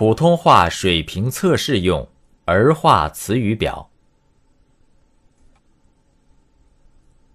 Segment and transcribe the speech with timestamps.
[0.00, 2.08] 普通话水平测试用
[2.46, 3.90] 儿化词语表：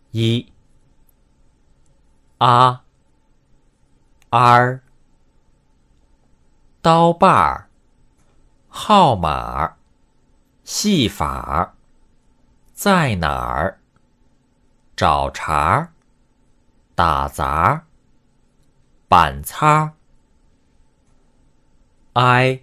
[0.10, 0.52] 一、
[2.40, 2.84] 啊、
[4.32, 4.82] 儿、
[6.82, 7.70] 刀把儿、
[8.68, 9.78] 号码儿、
[10.64, 11.76] 戏法儿、
[12.74, 13.80] 在哪儿、
[14.96, 15.94] 找茬儿、
[16.96, 17.86] 打杂儿、
[19.08, 19.94] 板擦儿。
[22.18, 22.62] I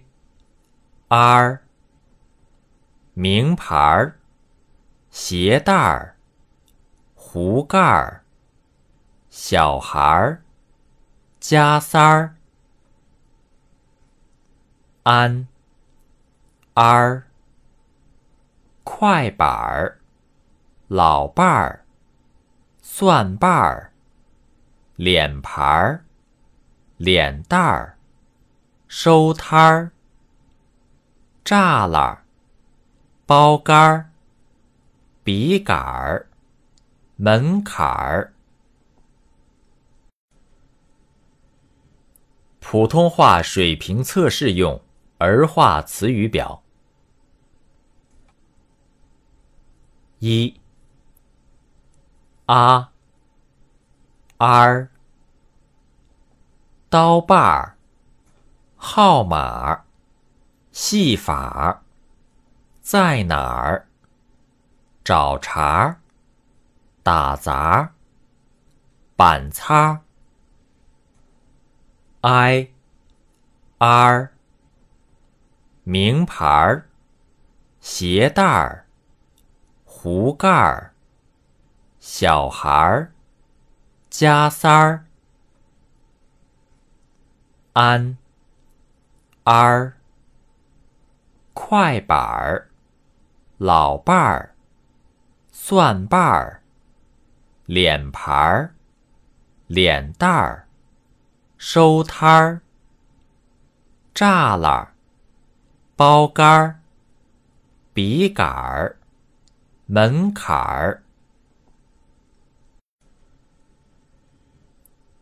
[1.09, 1.61] R
[3.13, 4.19] 名牌儿、
[5.11, 6.15] 鞋带儿、
[7.13, 8.23] 壶盖儿、
[9.29, 10.43] 小孩儿、
[11.39, 12.35] 加塞儿、
[15.03, 15.47] 安
[16.73, 17.27] R
[18.83, 19.99] 快板儿、
[20.87, 21.85] 老伴儿、
[22.81, 23.93] 蒜瓣儿、
[24.95, 26.05] 脸盘儿、
[26.97, 27.99] 脸蛋儿。
[28.95, 29.91] 收摊儿、
[31.43, 32.23] 栅栏、
[33.25, 34.11] 包杆儿、
[35.23, 36.29] 笔杆儿、
[37.15, 38.33] 门槛儿。
[42.59, 44.79] 普通话水平测试用
[45.17, 46.61] 儿化词语表：
[50.19, 50.61] 一、
[52.45, 52.91] 啊、
[54.37, 54.87] 儿、
[56.91, 57.72] 刀把儿。
[58.85, 59.85] 号码、
[60.73, 61.83] 戏法、
[62.81, 63.87] 在哪儿、
[65.05, 66.01] 找茬、
[67.01, 67.93] 打杂、
[69.15, 70.01] 板擦、
[72.19, 72.71] I、
[73.77, 74.33] R、
[75.85, 76.89] 名牌儿、
[77.79, 78.85] 鞋带儿、
[79.85, 80.93] 壶盖儿、
[82.01, 83.13] 小孩儿、
[84.09, 85.05] 加塞儿、
[87.71, 88.17] 安。
[89.45, 89.97] 儿、
[91.53, 92.69] 快板儿、
[93.57, 94.55] 老伴儿、
[95.51, 96.63] 蒜瓣儿、
[97.65, 98.73] 脸盘儿、
[99.67, 100.69] 脸蛋儿、
[101.57, 102.61] 收摊儿、
[104.13, 104.93] 栅栏儿、
[105.97, 106.79] 包杆儿、
[107.93, 108.97] 笔杆儿、
[109.87, 111.03] 门槛儿。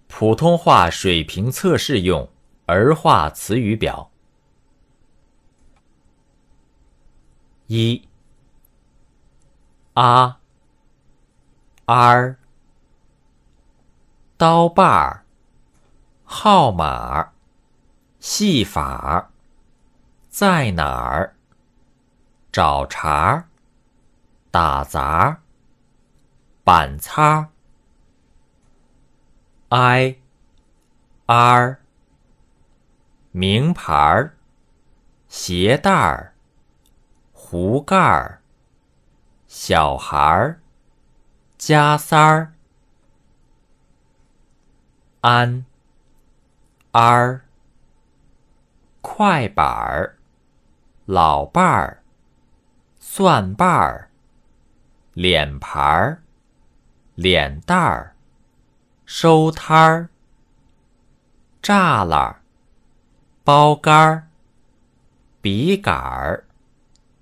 [0.08, 2.30] 普通话水平测试用
[2.68, 4.11] 儿化词语表。
[7.74, 8.06] 一、
[9.94, 10.42] 啊、
[11.86, 12.38] 儿、
[14.36, 15.24] 刀把儿、
[16.26, 17.32] 号码、
[18.20, 19.32] 戏法、
[20.28, 21.34] 在哪儿、
[22.52, 23.48] 找茬、
[24.52, 25.40] 打杂、
[26.66, 27.52] 板擦、
[29.70, 30.18] I、
[31.26, 31.80] R、
[33.32, 34.36] 名牌儿、
[35.30, 36.31] 鞋带儿。
[37.52, 38.40] 壶盖儿、
[39.46, 40.62] 小孩儿、
[41.58, 42.54] 加塞儿、
[45.20, 45.66] 安、
[46.92, 47.42] 儿、
[49.02, 50.18] 快板儿、
[51.04, 52.02] 老伴儿、
[53.02, 54.10] 蒜瓣儿、
[55.12, 56.24] 脸盘儿、
[57.16, 58.16] 脸蛋儿、
[59.06, 60.10] 收摊儿、
[61.62, 62.42] 栅栏儿、
[63.44, 64.30] 包杆儿、
[65.42, 66.46] 笔杆儿。